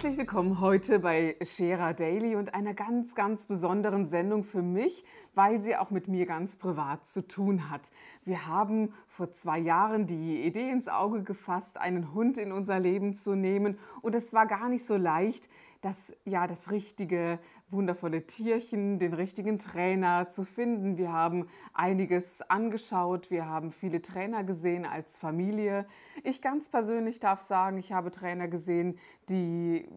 [0.00, 5.60] Herzlich willkommen heute bei Scherer Daily und einer ganz, ganz besonderen Sendung für mich, weil
[5.60, 7.90] sie auch mit mir ganz privat zu tun hat.
[8.24, 13.12] Wir haben vor zwei Jahren die Idee ins Auge gefasst, einen Hund in unser Leben
[13.12, 17.38] zu nehmen und es war gar nicht so leicht, das, ja, das richtige
[17.70, 20.98] wundervolle Tierchen, den richtigen Trainer zu finden.
[20.98, 25.86] Wir haben einiges angeschaut, wir haben viele Trainer gesehen als Familie.
[26.24, 28.98] Ich ganz persönlich darf sagen, ich habe Trainer gesehen,
[29.28, 29.88] die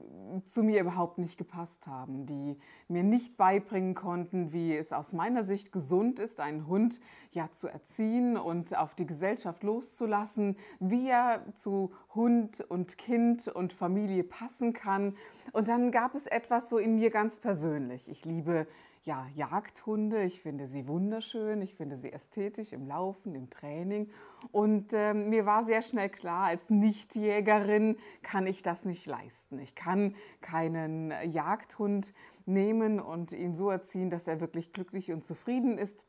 [0.46, 5.44] zu mir überhaupt nicht gepasst haben, die mir nicht beibringen konnten, wie es aus meiner
[5.44, 7.00] Sicht gesund ist, einen Hund
[7.32, 13.74] ja zu erziehen und auf die Gesellschaft loszulassen, wie er zu Hund und Kind und
[13.74, 15.16] Familie passen kann.
[15.52, 18.08] Und dann gab es etwas so in mir ganz persönlich.
[18.08, 18.68] Ich liebe
[19.06, 20.24] ja, Jagdhunde.
[20.24, 24.12] Ich finde sie wunderschön, ich finde sie ästhetisch im Laufen, im Training.
[24.52, 29.58] Und äh, mir war sehr schnell klar, als Nichtjägerin kann ich das nicht leisten.
[29.58, 32.14] Ich kann keinen Jagdhund
[32.46, 36.06] nehmen und ihn so erziehen, dass er wirklich glücklich und zufrieden ist.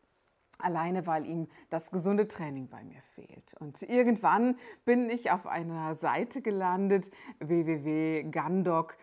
[0.59, 3.55] Alleine weil ihm das gesunde Training bei mir fehlt.
[3.61, 8.95] Und irgendwann bin ich auf einer Seite gelandet, www.hunde.de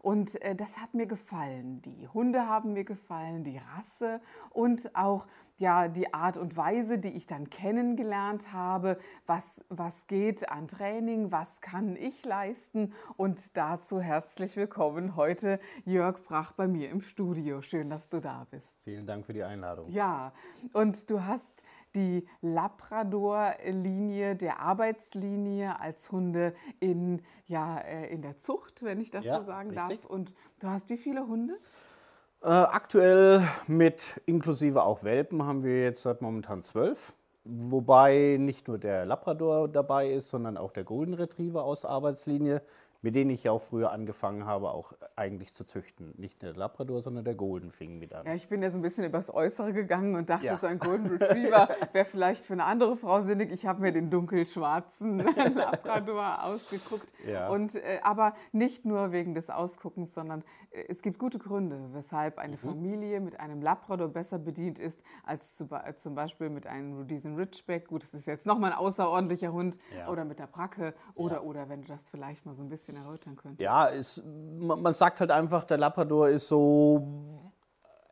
[0.00, 1.82] und äh, das hat mir gefallen.
[1.82, 5.26] Die Hunde haben mir gefallen, die Rasse und auch
[5.58, 11.32] ja, die Art und Weise, die ich dann kennengelernt habe, was, was geht an Training,
[11.32, 17.60] was kann ich leisten und dazu herzlich willkommen heute Jörg Brach bei mir im Studio.
[17.60, 18.82] Schön, dass du da bist.
[18.84, 19.90] Vielen Dank für die Einladung.
[19.90, 20.32] Ja,
[20.72, 21.57] und du hast
[21.94, 29.24] die Labrador-Linie der Arbeitslinie als Hunde in, ja, äh, in der Zucht, wenn ich das
[29.24, 30.02] ja, so sagen richtig.
[30.02, 30.10] darf.
[30.10, 31.58] Und du hast wie viele Hunde?
[32.42, 37.14] Äh, aktuell mit inklusive auch Welpen haben wir jetzt seit momentan zwölf.
[37.44, 42.62] Wobei nicht nur der Labrador dabei ist, sondern auch der Golden Retriever aus Arbeitslinie
[43.00, 46.14] mit denen ich ja auch früher angefangen habe, auch eigentlich zu züchten.
[46.16, 48.26] Nicht der Labrador, sondern der Golden fing mit an.
[48.26, 50.58] Ja, ich bin ja so ein bisschen übers Äußere gegangen und dachte, ja.
[50.58, 53.52] so ein Golden Retriever wäre vielleicht für eine andere Frau sinnig.
[53.52, 55.18] Ich habe mir den dunkelschwarzen
[55.54, 57.12] Labrador ausgeguckt.
[57.26, 57.48] Ja.
[57.48, 62.38] Und, äh, aber nicht nur wegen des Ausguckens, sondern äh, es gibt gute Gründe, weshalb
[62.38, 62.60] eine mhm.
[62.60, 67.36] Familie mit einem Labrador besser bedient ist, als zu, äh, zum Beispiel mit einem Rhodesian
[67.36, 67.86] Ridgeback.
[67.88, 69.78] Gut, das ist jetzt nochmal ein außerordentlicher Hund.
[69.96, 70.08] Ja.
[70.08, 70.94] Oder mit der Bracke.
[71.14, 73.60] Oder, oder wenn du das vielleicht mal so ein bisschen bisschen erläutern könntest.
[73.60, 77.38] Ja, es, man sagt halt einfach, der Labrador ist so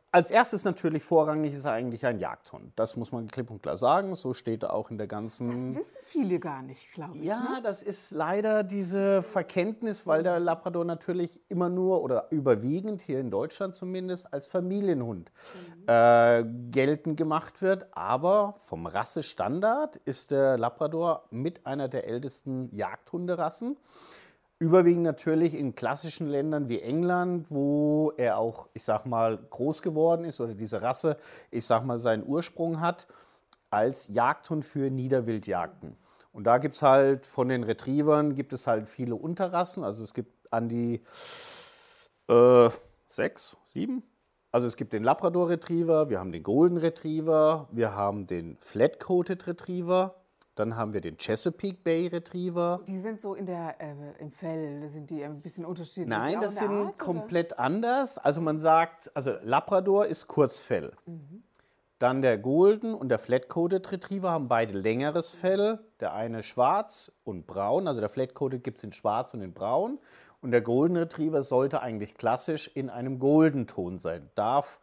[0.09, 2.71] als erstes natürlich vorrangig ist er eigentlich ein Jagdhund.
[2.77, 4.15] Das muss man klipp und klar sagen.
[4.15, 5.51] So steht er auch in der ganzen.
[5.51, 7.23] Das wissen viele gar nicht, glaube ich.
[7.23, 7.61] Ja, ne?
[7.61, 13.29] das ist leider diese Verkenntnis, weil der Labrador natürlich immer nur oder überwiegend hier in
[13.29, 15.83] Deutschland zumindest als Familienhund mhm.
[15.87, 17.85] äh, geltend gemacht wird.
[17.91, 23.77] Aber vom Rassestandard ist der Labrador mit einer der ältesten Jagdhunderassen.
[24.59, 30.25] Überwiegend natürlich in klassischen Ländern wie England, wo er auch, ich sag mal, groß geworden
[30.25, 31.17] ist oder diese Rasse,
[31.51, 33.07] ich sag mal, seinen Ursprung hat
[33.69, 35.95] als Jagdhund für Niederwildjagden.
[36.31, 39.83] Und da gibt es halt von den Retrievern gibt es halt viele Unterrassen.
[39.83, 41.01] Also es gibt an die
[42.27, 42.69] äh,
[43.09, 44.03] sechs, sieben.
[44.51, 49.45] Also es gibt den Labrador Retriever, wir haben den Golden Retriever, wir haben den Flat-Coated
[49.45, 50.15] Retriever,
[50.59, 52.81] dann haben wir den Chesapeake Bay Retriever.
[52.87, 56.07] Die sind so in der, äh, im Fell, sind die ein bisschen unterschiedlich?
[56.07, 57.59] Nein, das sind Art, komplett oder?
[57.61, 58.17] anders.
[58.17, 60.93] Also man sagt, also Labrador ist Kurzfell.
[61.05, 61.43] Mhm.
[61.99, 65.79] Dann der Golden und der Flat-Coated Retriever haben beide längeres Fell.
[65.99, 69.99] Der eine schwarz und braun, also der Flat-Coated gibt es in schwarz und in braun.
[70.41, 74.29] Und der Golden Retriever sollte eigentlich klassisch in einem Golden-Ton sein.
[74.35, 74.79] Darf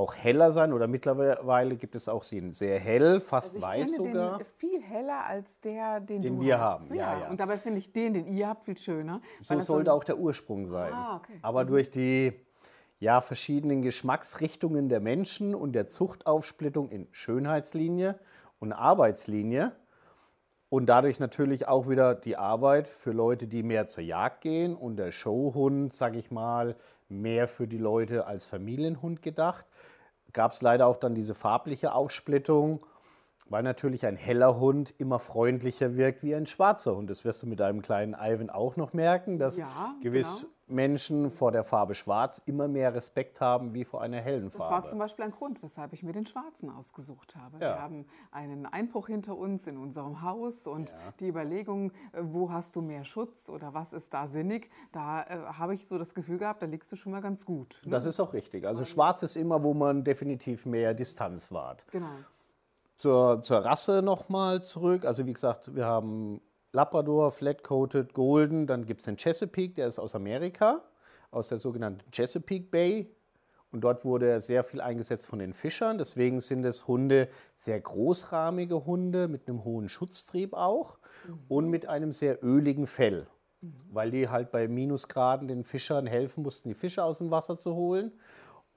[0.00, 3.96] auch heller sein oder mittlerweile gibt es auch sie in sehr hell, fast also weiß
[3.96, 4.38] sogar.
[4.38, 6.64] Den viel heller als der, den, den du wir hast.
[6.64, 6.94] haben.
[6.94, 9.20] Ja, ja, Und dabei finde ich den, den ihr habt, viel schöner.
[9.42, 10.92] So sollte so auch der Ursprung sein.
[10.92, 11.38] Ah, okay.
[11.42, 11.68] Aber mhm.
[11.68, 12.32] durch die
[12.98, 18.18] ja, verschiedenen Geschmacksrichtungen der Menschen und der Zuchtaufsplittung in Schönheitslinie
[18.58, 19.72] und Arbeitslinie
[20.70, 24.96] und dadurch natürlich auch wieder die Arbeit für Leute, die mehr zur Jagd gehen und
[24.96, 26.76] der Showhund, sag ich mal,
[27.10, 29.66] mehr für die Leute als Familienhund gedacht.
[30.32, 32.84] Gab es leider auch dann diese farbliche Aufsplittung,
[33.50, 37.10] weil natürlich ein heller Hund immer freundlicher wirkt wie ein schwarzer Hund.
[37.10, 40.52] Das wirst du mit deinem kleinen Ivan auch noch merken, dass Ja, gewiss genau.
[40.68, 44.68] Menschen vor der Farbe schwarz immer mehr Respekt haben wie vor einer hellen Das war
[44.68, 44.86] Farbe.
[44.88, 47.56] zum Beispiel ein Grund, weshalb ich mir den schwarzen ausgesucht habe.
[47.56, 47.74] Ja.
[47.74, 50.96] Wir haben einen Einbruch hinter uns in unserem Haus und Ja.
[51.18, 55.38] die Überlegung, äh, wo hast du mehr Schutz oder was ist da sinnig, da äh,
[55.58, 57.80] habe ich so das Gefühl gehabt, da liegst du schon mal ganz gut.
[57.84, 57.90] Ne?
[57.90, 58.64] das ist auch richtig.
[58.64, 61.82] Also schwarz ist immer, wo man definitiv mehr Distanz wahrt.
[61.90, 62.06] Genau.
[63.00, 65.06] Zur, zur Rasse nochmal zurück.
[65.06, 66.42] Also wie gesagt, wir haben
[66.72, 68.66] Labrador, Flat-Coated, Golden.
[68.66, 70.82] Dann gibt es den Chesapeake, der ist aus Amerika,
[71.30, 73.10] aus der sogenannten Chesapeake Bay.
[73.72, 75.96] Und dort wurde er sehr viel eingesetzt von den Fischern.
[75.96, 80.98] Deswegen sind es Hunde, sehr großrahmige Hunde mit einem hohen Schutztrieb auch
[81.48, 83.28] und mit einem sehr öligen Fell.
[83.90, 87.74] Weil die halt bei Minusgraden den Fischern helfen mussten, die Fische aus dem Wasser zu
[87.74, 88.12] holen.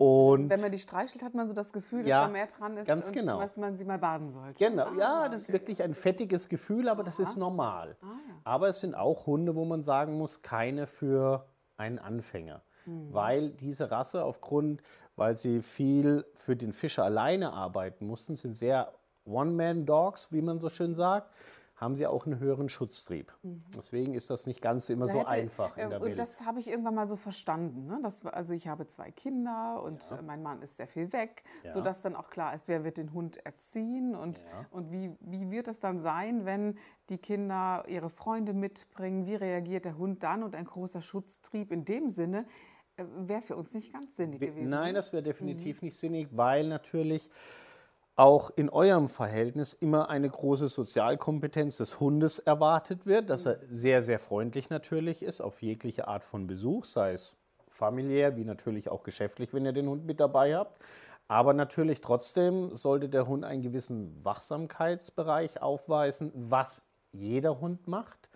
[0.03, 2.77] Und Wenn man die streichelt, hat man so das Gefühl, Ja, dass da mehr dran
[2.77, 3.39] ist ganz genau.
[3.39, 4.53] dass man sie mal baden sollte.
[4.57, 7.95] Genau, Ah, ja, das ist wirklich ein fettiges Gefühl, aber das ist normal.
[8.01, 8.35] Ah, ja.
[8.43, 11.45] Aber es sind auch Hunde, wo man sagen muss, keine für
[11.77, 12.61] einen Anfänger.
[12.85, 13.13] Hm.
[13.13, 14.81] Weil diese Rasse aufgrund,
[15.15, 18.91] weil sie viel für den Fischer alleine arbeiten mussten, sind sehr
[19.25, 21.29] One-Man-Dogs, wie man so schön sagt,
[21.75, 23.33] haben sie auch einen höheren Schutztrieb.
[23.75, 25.07] Deswegen ist das nicht ganz immer Mhm.
[25.07, 26.19] Da so hätte- einfach in äh, der Und Welt.
[26.19, 27.87] das habe ich irgendwann mal so verstanden.
[27.87, 27.99] Ne?
[28.03, 31.71] Das, also ich habe zwei Kinder und äh, mein Mann ist sehr viel weg, Ja.
[31.71, 34.65] sodass dann auch klar ist, wer wird den Hund erziehen und, Ja.
[34.71, 36.77] und wie, wie wird es dann sein, wenn
[37.09, 41.85] die Kinder ihre Freunde mitbringen, wie reagiert der Hund dann und ein großer Schutztrieb in
[41.85, 42.45] dem Sinne
[42.97, 44.69] äh, wäre für uns nicht ganz sinnig We- gewesen.
[44.69, 44.93] Nein, ne?
[44.93, 45.85] das wäre definitiv Mhm.
[45.87, 47.31] nicht sinnig, weil natürlich
[48.15, 54.03] auch in eurem Verhältnis immer eine große Sozialkompetenz des Hundes erwartet wird, dass er sehr,
[54.03, 57.37] sehr freundlich natürlich ist auf jegliche Art von Besuch, sei es
[57.67, 60.79] familiär wie natürlich auch geschäftlich, wenn ihr den Hund mit dabei habt.
[61.27, 68.29] Aber natürlich trotzdem sollte der Hund einen gewissen Wachsamkeitsbereich aufweisen, was jeder Hund macht,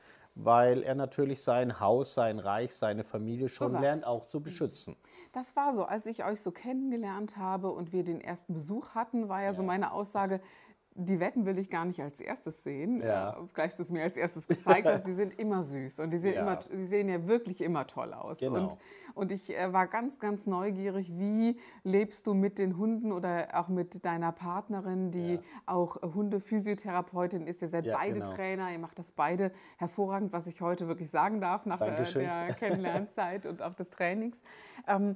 [0.44, 3.82] weil er natürlich sein Haus, sein Reich, seine Familie schon Bewacht.
[3.82, 4.96] lernt auch zu beschützen.
[5.34, 9.30] Das war so, als ich euch so kennengelernt habe und wir den ersten Besuch hatten,
[9.30, 10.40] war ja, so meine Aussage,
[11.00, 13.02] die Wetten will ich gar nicht als erstes sehen.
[13.02, 13.38] Ja.
[13.54, 16.34] Gleich du es mir als erstes gezeigt hast, die sind immer süß und die sehen,
[16.34, 16.42] Ja.
[16.42, 18.40] immer, sie sehen ja wirklich immer toll aus.
[18.40, 18.56] Genau.
[18.64, 18.78] Und,
[19.14, 23.68] und ich äh, war ganz, ganz neugierig, wie lebst du mit den Hunden oder auch
[23.70, 25.40] mit deiner Partnerin, die Ja.
[25.68, 27.62] auch Hundephysiotherapeutin ist.
[27.62, 28.34] Ihr seid Ja, beide genau.
[28.34, 32.24] Trainer, ihr macht das beide hervorragend, was ich heute wirklich sagen darf nach der, Dankeschön.
[32.24, 34.42] der Kennenlernzeit und auch des Trainings.
[34.88, 35.16] Ähm,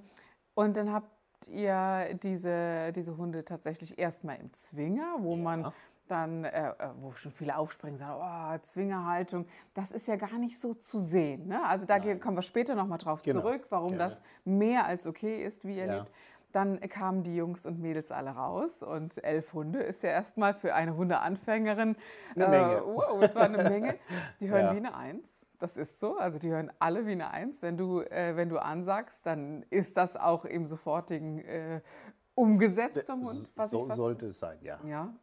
[0.53, 0.91] und dann
[1.41, 5.71] habt ihr diese, diese Hunde tatsächlich erstmal im Zwinger, wo man
[6.07, 10.59] dann, äh, äh, wo schon viele aufspringen, sagen, oh, Zwingerhaltung, das ist ja gar nicht
[10.59, 11.47] so zu sehen.
[11.47, 11.63] Ne?
[11.65, 14.03] Also da ge- kommen wir später nochmal drauf Genau, zurück, warum gerne.
[14.03, 15.97] das mehr als okay ist, wie ihr Ja.
[15.99, 16.11] lebt.
[16.51, 20.75] Dann kamen die Jungs und Mädels alle raus und elf Hunde ist ja erstmal für
[20.75, 21.95] eine Hundeanfängerin
[22.35, 22.81] Eine Menge.
[22.85, 23.95] wow, das war eine Menge.
[24.39, 24.73] Die hören Ja.
[24.73, 25.45] wie eine Eins.
[25.59, 26.17] Das ist so.
[26.17, 27.61] Also die hören alle wie eine Eins.
[27.61, 31.81] Wenn du, äh, wenn du ansagst, dann ist das auch im sofortigen äh,
[32.35, 33.51] umgesetzt vom Hund.
[33.55, 34.79] Was so sollte es sein, ja.
[34.85, 35.13] ja,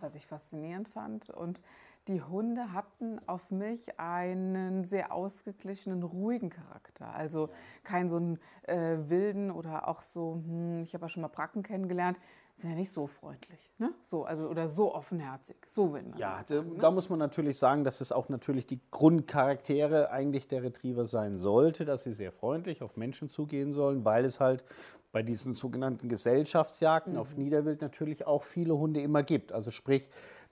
[0.00, 1.30] was ich faszinierend fand.
[1.30, 1.62] Und
[2.08, 7.12] die Hunde hatten auf mich einen sehr ausgeglichenen, ruhigen Charakter.
[7.14, 7.50] Also
[7.84, 11.62] keinen so einen äh, wilden oder auch so, hm, ich habe ja schon mal Bracken
[11.62, 12.18] kennengelernt,
[12.54, 13.70] sind ja nicht so freundlich.
[13.78, 13.92] Ne?
[14.02, 15.56] So, also, oder so offenherzig.
[15.66, 16.18] So will man.
[16.18, 16.78] Ja, da, sagen, ne?
[16.80, 21.34] da muss man natürlich sagen, dass es auch natürlich die Grundcharaktere eigentlich der Retriever sein
[21.34, 24.64] sollte, dass sie sehr freundlich auf Menschen zugehen sollen, weil es halt
[25.12, 27.44] bei diesen sogenannten Gesellschaftsjagden auf Mhm.
[27.44, 29.52] Niederwild natürlich auch viele Hunde immer gibt.
[29.52, 30.08] Also sprich,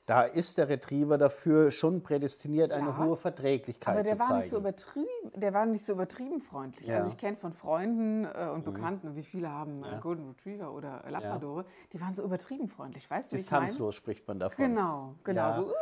[0.08, 2.98] da ist der Retriever dafür schon prädestiniert, eine Ja.
[2.98, 4.38] hohe Verträglichkeit Aber der zu war zeigen.
[4.40, 6.86] nicht so übertrieben, der war nicht so übertrieben freundlich.
[6.86, 6.94] Ja.
[6.94, 7.00] Mhm.
[7.02, 11.04] Also ich kenne von Freunden äh, und Bekannten, wie viele haben äh, Golden Retriever oder
[11.10, 13.66] Labradore, die waren so übertrieben freundlich, weißt du, wie ich meine?
[13.66, 14.64] Distanzlos spricht man davon.
[14.64, 15.40] Genau, genau.
[15.40, 15.56] Ja.
[15.60, 15.72] So, uh,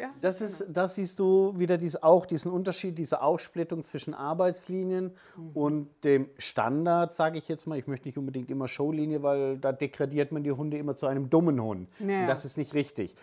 [0.00, 0.10] ja.
[0.22, 5.50] Das ist, da siehst du wieder dies, auch diesen Unterschied, diese Aufsplittung zwischen Arbeitslinien Mhm.
[5.54, 7.78] und dem Standard, sage ich jetzt mal.
[7.78, 11.28] Ich möchte nicht unbedingt immer Showlinie, weil da degradiert man die Hunde immer zu einem
[11.28, 11.92] dummen Hund.
[11.98, 12.22] Ja.
[12.22, 13.16] Und das ist nicht richtig.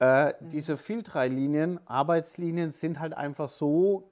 [0.00, 4.10] Äh, Diese Filtreilinien, Arbeitslinien sind halt einfach so,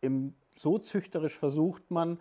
[0.00, 2.18] im, so züchterisch versucht man,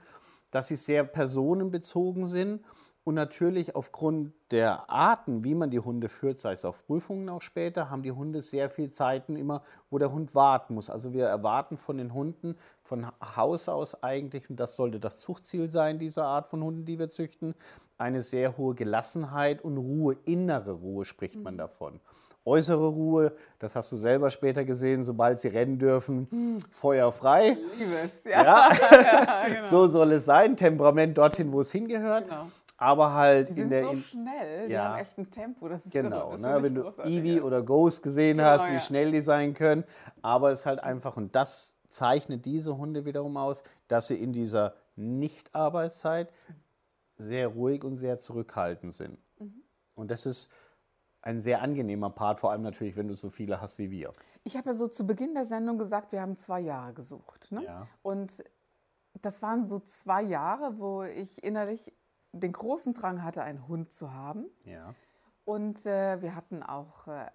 [0.51, 2.63] dass sie sehr personenbezogen sind
[3.05, 7.41] und natürlich aufgrund der Arten, wie man die Hunde führt, sei es auf Prüfungen auch
[7.41, 10.89] später, haben die Hunde sehr viel Zeiten immer, wo der Hund warten muss.
[10.89, 15.69] Also wir erwarten von den Hunden von Haus aus eigentlich, und das sollte das Zuchtziel
[15.69, 17.53] sein, dieser Art von Hunden, die wir züchten,
[17.97, 22.01] eine sehr hohe Gelassenheit und Ruhe, innere Ruhe spricht man davon.
[22.45, 27.57] Äußere Ruhe, das hast du selber später gesehen, sobald sie rennen dürfen, Feuer frei.
[27.75, 28.43] Liebe es, ja.
[28.43, 30.55] Ja, so soll es sein.
[30.55, 32.25] Temperament dorthin, wo es hingehört.
[32.29, 32.47] Genau.
[32.77, 34.89] aber halt Die sind in der so schnell, die ja.
[34.89, 35.67] haben echt ein Tempo.
[35.67, 36.33] Das ist Genau.
[36.33, 37.41] Das ne, wenn du Eevee ja.
[37.41, 38.79] oder Ghost gesehen Genau, hast, wie ja.
[38.79, 39.83] schnell die sein können.
[40.21, 44.33] Aber es ist halt einfach, und das zeichnet diese Hunde wiederum aus, dass sie in
[44.33, 46.29] dieser Nicht-Arbeitszeit
[47.17, 49.17] sehr ruhig und sehr zurückhaltend sind.
[49.39, 49.63] Mhm.
[49.95, 50.51] Und das ist
[51.25, 54.11] ein sehr angenehmer Part, vor allem natürlich, wenn du so viele hast wie wir.
[54.43, 57.51] Ich habe ja so zu Beginn der Sendung gesagt, wir haben zwei Jahre gesucht.
[57.51, 57.63] Ne?
[57.63, 57.87] Ja.
[58.03, 58.43] Und
[59.21, 61.91] das waren so zwei Jahre, wo ich innerlich
[62.31, 64.45] den großen Drang hatte, einen Hund zu haben.
[64.65, 64.93] Ja.
[65.45, 67.31] Und äh, wir hatten auch äh,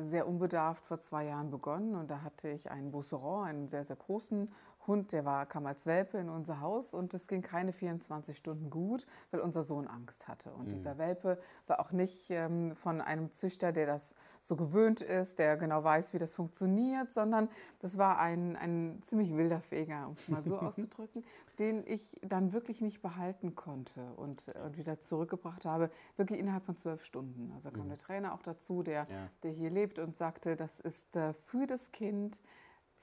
[0.00, 1.94] sehr unbedarft vor zwei Jahren begonnen.
[1.94, 4.52] Und da hatte ich einen Beauceron, einen sehr, sehr großen
[4.86, 8.70] Hund, der war, kam als Welpe in unser Haus und es ging keine 24 Stunden
[8.70, 10.52] gut, weil unser Sohn Angst hatte.
[10.52, 15.38] Und dieser Welpe war auch nicht ähm, von einem Züchter, der das so gewöhnt ist,
[15.38, 17.48] der genau weiß, wie das funktioniert, sondern
[17.80, 21.24] das war ein, ein ziemlich wilder Feger, um es mal so auszudrücken,
[21.58, 26.76] den ich dann wirklich nicht behalten konnte und, und wieder zurückgebracht habe, wirklich innerhalb von
[26.76, 27.52] zwölf Stunden.
[27.54, 29.28] Also kam der Trainer auch dazu, der, Ja.
[29.44, 32.42] der hier lebt und sagte, das ist äh, für das Kind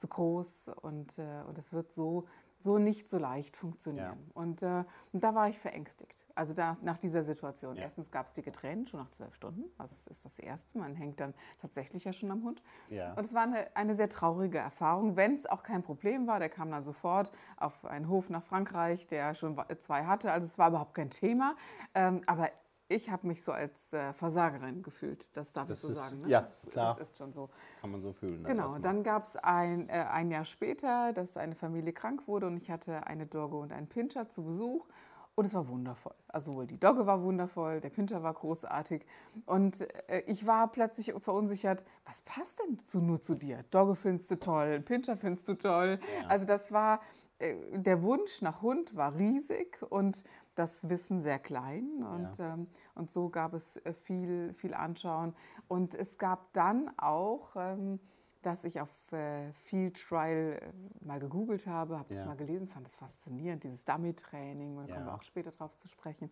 [0.02, 2.26] zu groß und, äh, und es wird so,
[2.58, 4.30] so nicht so leicht funktionieren.
[4.34, 6.26] Und, äh, und da war ich verängstigt.
[6.34, 7.76] Also da, nach dieser Situation.
[7.76, 7.82] Ja.
[7.82, 9.64] Erstens gab es dicke Tränen schon nach zwölf Stunden.
[9.78, 10.76] Also das ist das Erste.
[10.76, 12.62] Man hängt dann tatsächlich ja schon am Hund.
[12.90, 13.12] Ja.
[13.14, 16.40] Und es war eine, eine sehr traurige Erfahrung, wenn es auch kein Problem war.
[16.40, 20.32] Der kam dann sofort auf einen Hof nach Frankreich, der schon zwei hatte.
[20.32, 21.54] Also es war überhaupt kein Thema.
[21.94, 22.50] Ähm, aber
[22.94, 25.36] ich habe mich so als äh, Versagerin gefühlt.
[25.36, 26.22] Das darf Das ich so ist- sagen.
[26.22, 26.28] Ne?
[26.28, 26.94] ja, das, klar.
[26.98, 27.48] Das ist schon so.
[27.80, 28.42] Kann man so fühlen.
[28.42, 32.46] ne, Genau, dann gab es ein, äh, ein Jahr später, dass eine Familie krank wurde
[32.46, 34.86] und ich hatte eine Dogge und einen Pinscher zu Besuch.
[35.34, 36.12] Und es war wundervoll.
[36.28, 39.06] Also die Dogge war wundervoll, der Pinscher war großartig.
[39.46, 39.80] Und
[40.10, 43.64] äh, ich war plötzlich verunsichert, was passt denn zu, nur zu dir?
[43.70, 45.98] Dogge findest du toll, Pinscher findest du toll.
[46.20, 46.28] Ja.
[46.28, 47.00] Also das war,
[47.38, 50.22] äh, der Wunsch nach Hund war riesig und
[50.54, 52.02] das Wissen sehr klein.
[52.02, 55.34] Und, ähm, und so gab es äh, viel, viel Anschauen.
[55.68, 58.00] Und es gab dann auch, ähm,
[58.42, 62.20] dass ich auf äh, Field Trial äh, mal gegoogelt habe, habe Ja.
[62.20, 65.16] das mal gelesen, fand es faszinierend, dieses Dummy-Training, da kommen wir Ja.
[65.16, 66.30] auch später drauf zu sprechen.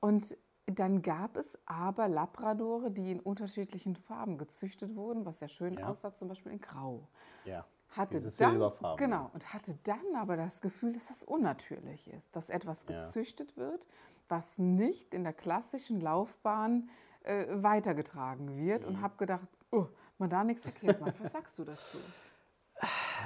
[0.00, 0.36] Und
[0.66, 5.88] dann gab es aber Labradore, die in unterschiedlichen Farben gezüchtet wurden, was sehr schön Ja.
[5.90, 7.06] aussah, zum Beispiel in Grau.
[7.44, 7.64] ja.
[7.96, 9.04] Hatte Diese dann, Silberfarben.
[9.04, 13.04] Genau, und hatte dann aber das Gefühl, dass es unnatürlich ist, dass etwas Ja.
[13.04, 13.88] gezüchtet wird,
[14.28, 16.90] was nicht in der klassischen Laufbahn
[17.22, 18.82] äh, weitergetragen wird.
[18.82, 18.88] Mhm.
[18.88, 19.86] Und habe gedacht, oh,
[20.18, 21.20] man da nichts verkehrt macht.
[21.22, 21.98] Was sagst du dazu?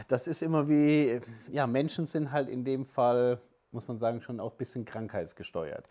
[0.09, 3.41] Das ist immer wie, ja, Menschen sind halt in dem Fall,
[3.73, 5.87] muss man sagen, schon auch ein bisschen krankheitsgesteuert.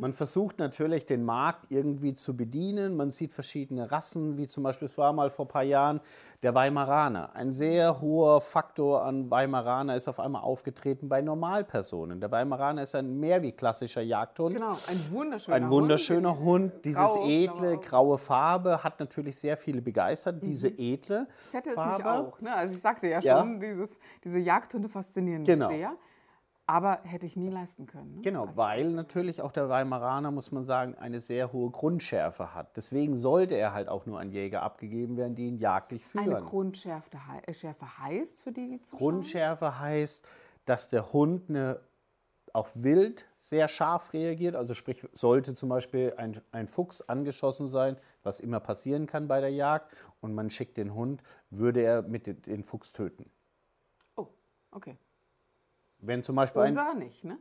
[0.00, 2.96] Man versucht natürlich, den Markt irgendwie zu bedienen.
[2.96, 6.00] Man sieht verschiedene Rassen, wie zum Beispiel, es war mal vor ein paar Jahren
[6.42, 7.34] der Weimaraner.
[7.34, 12.20] Ein sehr hoher Faktor an Weimaraner ist auf einmal aufgetreten bei Normalpersonen.
[12.20, 14.54] Der Weimaraner ist ein mehr wie klassischer Jagdhund.
[14.54, 16.84] Genau, ein wunderschöner Ein wunderschöner Hund, Hund.
[16.84, 20.42] dieses Grau, edle, graue Farbe hat natürlich sehr viele begeistert.
[20.42, 21.96] Diese edle Das hätte es Farbe.
[21.98, 22.40] mich auch.
[22.40, 22.54] Ne?
[22.54, 23.38] Also ich sagte ja Ja.
[23.40, 25.68] schon, dieses, diese Jagdhunde faszinieren mich Genau.
[25.68, 25.92] sehr.
[26.66, 28.14] Aber hätte ich nie leisten können.
[28.16, 28.20] Ne?
[28.22, 32.76] Genau, Als- weil natürlich auch der Weimaraner, muss man sagen, eine sehr hohe Grundschärfe hat.
[32.76, 36.44] Deswegen sollte er halt auch nur an Jäger abgegeben werden, die ihn jagdlich Eine führen.
[36.46, 38.98] Grundschärfe hei- äh, Schärfe heißt für die, die zuschauen?
[38.98, 40.26] Grundschärfe heißt,
[40.64, 41.80] dass der Hund eine,
[42.52, 44.54] auch wild sehr scharf reagiert.
[44.54, 49.40] Also sprich, sollte zum Beispiel ein, ein Fuchs angeschossen sein, was immer passieren kann bei
[49.40, 53.28] der Jagd, und man schickt den Hund, würde er mit den, den Fuchs töten.
[54.14, 54.28] Oh,
[54.70, 54.96] okay.
[56.02, 56.68] Wenn zum Beispiel ein...
[56.76, 57.38] Unser nicht, ne?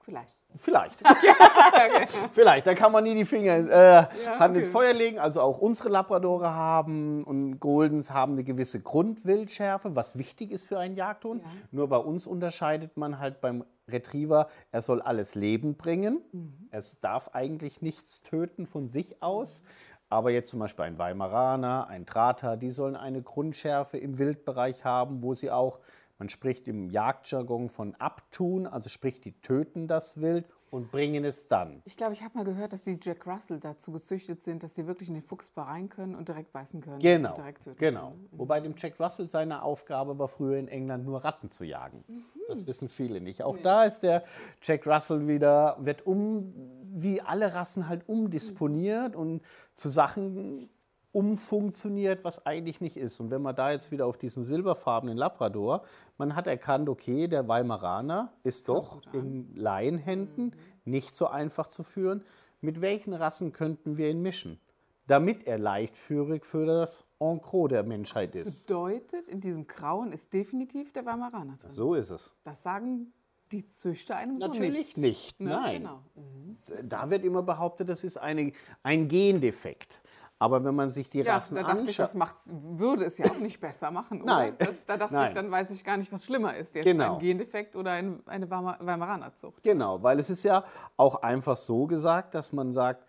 [0.00, 0.38] Vielleicht.
[0.54, 0.98] Vielleicht.
[2.32, 4.06] Vielleicht, da kann man nie die Finger äh,
[4.38, 4.72] Hand ins okay.
[4.72, 5.18] Feuer legen.
[5.18, 10.78] Also auch unsere Labradore haben und Goldens haben eine gewisse Grundwildschärfe, was wichtig ist für
[10.78, 11.42] einen Jagdhund.
[11.42, 11.48] Ja.
[11.72, 16.22] Nur bei uns unterscheidet man halt beim Retriever, er soll alles Leben bringen.
[16.32, 16.68] Mhm.
[16.70, 19.62] Es darf eigentlich nichts töten von sich aus.
[20.08, 25.22] Aber jetzt zum Beispiel ein Weimaraner, ein Trater, die sollen eine Grundschärfe im Wildbereich haben,
[25.22, 25.80] wo sie auch,
[26.18, 31.48] man spricht im Jagdjargon von abtun, also sprich, die töten das Wild und bringen es
[31.48, 31.80] dann.
[31.84, 34.86] Ich glaube, ich habe mal gehört, dass die Jack Russell dazu gezüchtet sind, dass sie
[34.86, 36.98] wirklich in den Fuchs rein können und direkt beißen können.
[36.98, 38.10] Genau, Und direkt töten genau.
[38.10, 38.28] Können.
[38.32, 42.04] Wobei dem Jack Russell seine Aufgabe war früher in England nur Ratten zu jagen.
[42.48, 43.42] Das wissen viele nicht.
[43.42, 44.24] Auch da ist der
[44.62, 46.52] Jack Russell wieder, wird um,
[46.94, 49.42] wie alle Rassen halt umdisponiert und
[49.74, 50.70] zu Sachen
[51.12, 53.18] umfunktioniert, was eigentlich nicht ist.
[53.20, 55.82] Und wenn man da jetzt wieder auf diesen silberfarbenen Labrador,
[56.16, 62.24] man hat erkannt, okay, der Weimaraner ist doch in Laienhänden nicht so einfach zu führen.
[62.60, 64.60] Mit welchen Rassen könnten wir ihn mischen?
[65.08, 68.66] damit er leichtführig für das En gros der Menschheit ist.
[68.66, 71.70] Bedeutet, in diesem Grauen ist definitiv der Weimaraner drin.
[71.70, 72.32] So ist es.
[72.44, 73.12] Das sagen
[73.50, 75.50] die züchte einem Natürlich so nicht, nicht ne?
[75.50, 75.82] nein.
[75.82, 76.02] Genau.
[76.14, 76.58] Mhm.
[76.88, 80.02] Da wird immer behauptet, das ist eine, ein Gendefekt.
[80.40, 82.04] Aber wenn man sich die Ja, Rassen da dachte ich, anschaut.
[82.04, 84.22] das macht's, würde es ja auch nicht besser machen.
[84.22, 84.36] Oder?
[84.36, 84.54] Nein.
[84.58, 85.28] Das, da dachte Nein.
[85.28, 86.74] ich, dann weiß ich gar nicht, was schlimmer ist.
[86.76, 87.14] Jetzt Genau.
[87.14, 89.62] ein Gendefekt oder ein, eine Weimar- Weimaranerzucht.
[89.64, 90.64] Genau, weil es ist ja
[90.96, 93.04] auch einfach so gesagt, dass man sagt,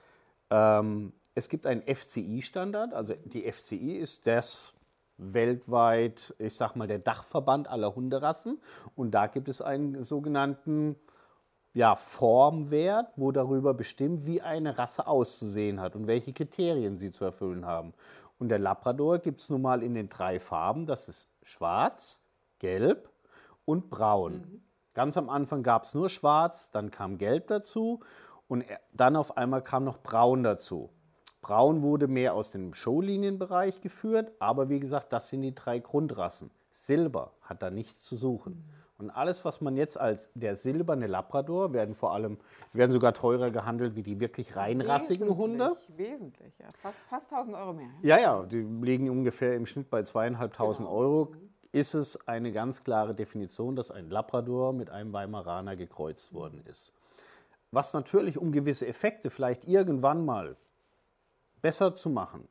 [0.49, 2.93] ähm, es gibt einen FCI-Standard.
[2.93, 4.73] Also die FCI ist das
[5.17, 8.59] weltweit, ich sag mal, der Dachverband aller Hunderassen.
[8.95, 10.95] Und da gibt es einen sogenannten
[11.73, 17.25] ja, Formwert, wo darüber bestimmt, wie eine Rasse auszusehen hat und welche Kriterien sie zu
[17.25, 17.93] erfüllen haben.
[18.39, 20.85] Und der Labrador gibt es nun mal in den drei Farben.
[20.85, 22.21] Das ist schwarz,
[22.57, 23.09] gelb
[23.65, 24.63] und braun.
[24.93, 27.99] Ganz am Anfang gab es nur schwarz, dann kam gelb dazu
[28.47, 30.89] und dann auf einmal kam noch braun dazu.
[31.41, 36.51] Braun wurde mehr aus dem Showlinienbereich geführt, aber wie gesagt, das sind die drei Grundrassen.
[36.71, 38.69] Silber hat da nichts zu suchen.
[38.99, 42.37] Und alles, was man jetzt als der silberne Labrador, werden vor allem,
[42.73, 45.71] werden sogar teurer gehandelt wie die wirklich reinrassigen Hunde.
[45.95, 46.67] Wesentlich, Wesentlich, ja.
[46.81, 47.89] Fast, fast 1000 Euro mehr.
[48.01, 50.99] Ja, ja, die liegen ungefähr im Schnitt bei zweieinhalbtausend Genau.
[50.99, 51.33] Euro.
[51.71, 56.91] Ist es eine ganz klare Definition, dass ein Labrador mit einem Weimaraner gekreuzt worden ist.
[57.71, 60.57] Was natürlich, um gewisse Effekte vielleicht irgendwann mal
[61.61, 62.47] besser zu machen,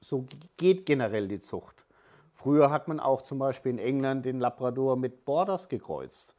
[0.00, 0.26] so
[0.58, 1.86] geht generell die Zucht.
[2.32, 6.34] Früher hat man auch zum Beispiel in England den Labrador mit Borders gekreuzt,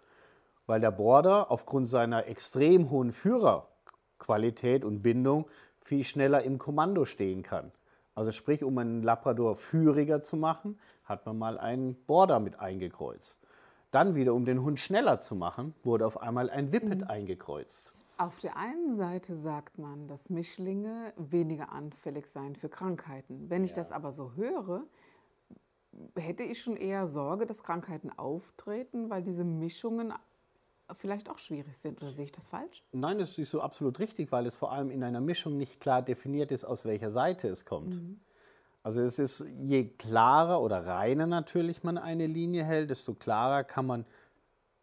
[0.66, 5.48] weil der Border aufgrund seiner extrem hohen Führerqualität und Bindung
[5.82, 7.72] viel schneller im Kommando stehen kann.
[8.16, 13.42] Also sprich, um einen Labrador führiger zu machen, hat man mal einen Border mit eingekreuzt.
[13.92, 17.94] Dann wieder, um den Hund schneller zu machen, wurde auf einmal ein Whippet eingekreuzt.
[18.18, 23.50] Auf der einen Seite sagt man, dass Mischlinge weniger anfällig seien für Krankheiten.
[23.50, 24.84] Wenn ich das aber so höre,
[26.16, 30.14] hätte ich schon eher Sorge, dass Krankheiten auftreten, weil diese Mischungen
[30.96, 32.02] vielleicht auch schwierig sind.
[32.02, 32.84] Oder sehe ich das falsch?
[32.92, 36.02] Nein, das ist so absolut richtig, weil es vor allem in einer Mischung nicht klar
[36.02, 38.00] definiert ist, aus welcher Seite es kommt.
[38.84, 43.86] Also es ist, je klarer oder reiner natürlich man eine Linie hält, desto klarer kann
[43.86, 44.06] man,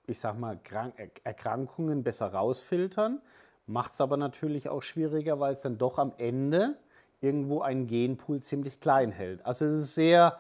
[0.07, 3.21] ich sag mal, Krank Er- Erkrankungen besser rausfiltern.
[3.67, 6.77] Macht es aber natürlich auch schwieriger, weil es dann doch am Ende
[7.21, 9.45] irgendwo einen Genpool ziemlich klein hält.
[9.45, 10.39] Also es ist sehr,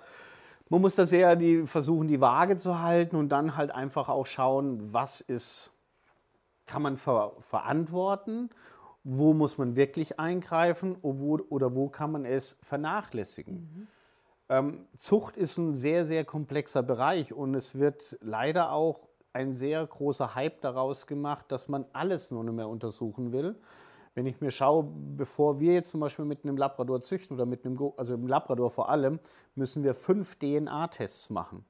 [0.70, 4.26] man muss da sehr die, versuchen, die Waage zu halten und dann halt einfach auch
[4.26, 5.72] schauen, was ist
[6.66, 8.48] kann man ver verantworten,
[9.02, 13.88] wo muss man wirklich eingreifen und wo, oder wo kann man es vernachlässigen.
[14.48, 19.84] Ähm, Zucht ist ein sehr, sehr komplexer Bereich und es wird leider auch ein sehr
[19.84, 23.56] großer Hype daraus gemacht, dass man alles nur nicht mehr untersuchen will.
[24.14, 27.64] Wenn ich mir schaue, bevor wir jetzt zum Beispiel mit einem Labrador züchten oder mit
[27.64, 29.20] einem, also im Labrador vor allem,
[29.54, 31.64] müssen wir fünf DNA-Tests machen.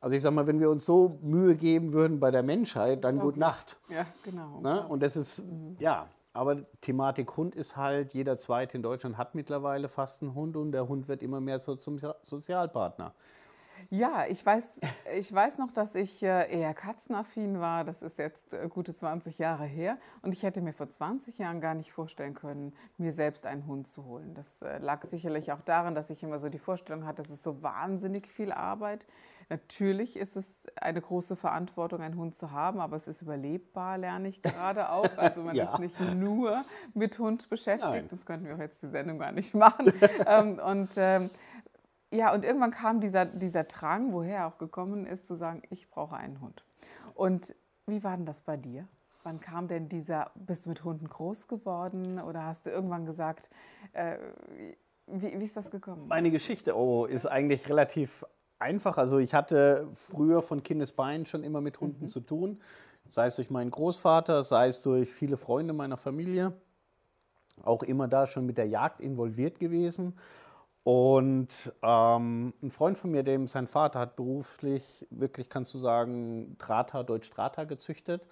[0.00, 3.18] Also ich sage mal, wenn wir uns so Mühe geben würden bei der Menschheit, dann
[3.18, 3.78] gut Nacht.
[3.88, 4.60] Ja, genau.
[4.60, 4.86] Ne?
[4.86, 5.44] Und das ist,
[5.78, 10.56] ja, aber Thematik Hund ist halt, jeder Zweite in Deutschland hat mittlerweile fast einen Hund
[10.56, 13.14] und der Hund wird immer mehr so zum Sozialpartner.
[13.90, 14.80] Ja, ich weiß,
[15.16, 17.84] ich weiß noch, dass ich äh, eher katzenaffin war.
[17.84, 19.96] Das ist jetzt äh, gute 20 Jahre her.
[20.22, 23.88] Und ich hätte mir vor 20 Jahren gar nicht vorstellen können, mir selbst einen Hund
[23.88, 24.34] zu holen.
[24.34, 27.42] Das äh, lag sicherlich auch daran, dass ich immer so die Vorstellung hatte, es ist
[27.42, 29.06] so wahnsinnig viel Arbeit.
[29.48, 34.26] Natürlich ist es eine große Verantwortung, einen Hund zu haben, aber es ist überlebbar, lerne
[34.26, 35.06] ich gerade auch.
[35.16, 35.72] Also man Ja.
[35.72, 37.92] ist nicht nur mit Hund beschäftigt.
[37.92, 38.08] Nein.
[38.10, 39.92] Das könnten wir auch jetzt die Sendung gar nicht machen.
[40.26, 41.30] ähm, und ähm,
[42.16, 45.90] ja, und irgendwann kam dieser, dieser Drang, woher er auch gekommen ist, zu sagen, ich
[45.90, 46.64] brauche einen Hund.
[47.14, 47.54] Und
[47.86, 48.88] wie war denn das bei dir?
[49.22, 53.50] Wann kam denn dieser, bist du mit Hunden groß geworden oder hast du irgendwann gesagt,
[53.92, 54.16] äh,
[55.06, 56.08] wie, wie ist das gekommen?
[56.08, 58.24] Meine Geschichte oh, ist eigentlich relativ
[58.58, 58.98] einfach.
[58.98, 62.60] Also ich hatte früher von Kindesbeinen schon immer mit Hunden zu tun.
[63.08, 66.52] Sei es durch meinen Großvater, sei es durch viele Freunde meiner Familie.
[67.62, 70.18] Auch immer da schon mit der Jagd involviert gewesen.
[70.86, 71.48] Und
[71.82, 77.02] ähm, ein Freund von mir, dem sein Vater hat beruflich, wirklich kannst du sagen, Drata,
[77.02, 78.24] Deutsch Drata gezüchtet.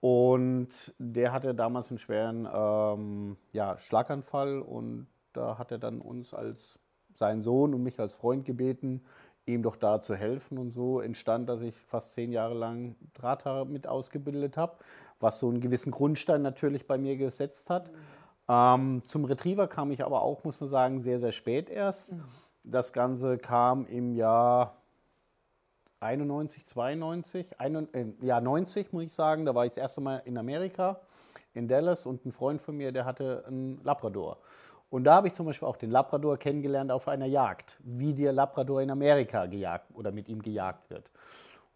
[0.00, 6.34] Und der hatte damals einen schweren ähm, ja, Schlaganfall und da hat er dann uns
[6.34, 6.80] als
[7.14, 9.04] sein Sohn und mich als Freund gebeten,
[9.46, 10.58] ihm doch da zu helfen.
[10.58, 14.78] Und so entstand, dass ich fast zehn Jahre lang Drata mit ausgebildet habe,
[15.20, 17.88] was so einen gewissen Grundstein natürlich bei mir gesetzt hat.
[18.48, 22.14] Ähm, zum Retriever kam ich aber auch, muss man sagen, sehr, sehr spät erst.
[22.62, 24.76] Das Ganze kam im Jahr
[26.00, 29.46] 91, 92, ein, äh, ja 90 muss ich sagen.
[29.46, 31.00] Da war ich das erste Mal in Amerika,
[31.54, 34.38] in Dallas und ein Freund von mir, der hatte einen Labrador.
[34.90, 38.32] Und da habe ich zum Beispiel auch den Labrador kennengelernt auf einer Jagd, wie der
[38.32, 41.10] Labrador in Amerika gejagt oder mit ihm gejagt wird.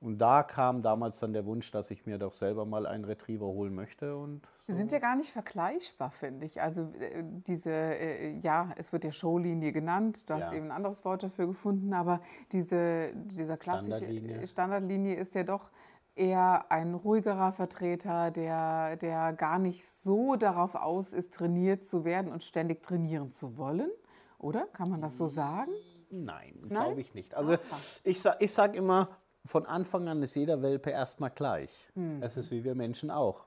[0.01, 3.47] Und da kam damals dann der Wunsch, dass ich mir doch selber mal einen Retriever
[3.47, 4.17] holen möchte.
[4.17, 6.63] Und Sie sind ja gar nicht vergleichbar, finde ich.
[6.63, 10.57] Also äh, diese, äh, ja, es wird ja Showlinie genannt, du hast Ja.
[10.57, 12.21] eben ein anderes Wort dafür gefunden, aber
[12.53, 14.47] diese, dieser klassische Standardlinie.
[14.47, 15.71] Standardlinie ist ja doch
[16.15, 22.31] eher ein ruhigerer Vertreter, der, der gar nicht so darauf aus ist, trainiert zu werden
[22.33, 23.91] und ständig trainieren zu wollen.
[24.39, 24.67] Oder?
[24.73, 25.73] Kann man das so sagen?
[26.11, 26.69] Nein, Nein?
[26.69, 27.35] glaube ich nicht.
[27.35, 27.59] Also Aha.
[28.05, 29.09] ich, ich sage immer,
[29.49, 31.89] von Anfang an ist jeder Welpe erstmal gleich.
[31.95, 32.23] Hm.
[32.23, 33.47] Es ist wie wir Menschen auch.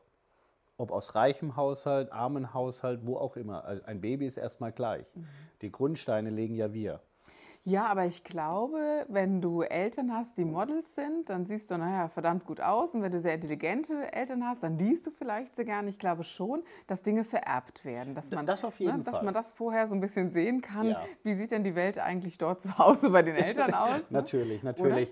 [0.77, 3.65] Ob aus reichem Haushalt, armen Haushalt, wo auch immer.
[3.65, 5.15] Also Ein Baby ist erstmal gleich.
[5.15, 5.27] Mhm.
[5.61, 7.01] Die Grundsteine legen ja wir.
[7.63, 12.09] Ja, aber ich glaube, wenn du Eltern hast, die Models sind, dann siehst du, naja,
[12.09, 12.95] verdammt gut aus.
[12.95, 15.87] Und wenn du sehr intelligente Eltern hast, dann liest du vielleicht sehr gern.
[15.87, 18.15] Ich glaube schon, dass Dinge vererbt werden.
[18.15, 19.25] Dass man, das auf jeden ne, Dass Fall.
[19.25, 20.87] man das vorher so ein bisschen sehen kann.
[20.87, 21.03] Ja.
[21.21, 24.09] Wie sieht denn die Welt eigentlich dort zu Hause bei den Eltern aus?
[24.09, 24.17] ne?
[24.17, 25.11] Natürlich, natürlich.